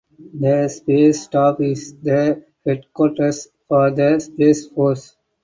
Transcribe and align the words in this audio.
The 0.39 0.67
Space 0.67 1.25
Staff 1.25 1.61
is 1.61 1.93
the 1.95 2.43
headquarters 2.65 3.47
for 3.67 3.91
the 3.91 4.17
Space 4.17 4.65
Force. 4.67 5.15